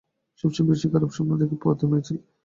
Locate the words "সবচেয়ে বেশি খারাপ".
0.43-1.09